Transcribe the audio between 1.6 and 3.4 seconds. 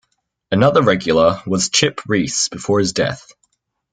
Chip Reese before his death.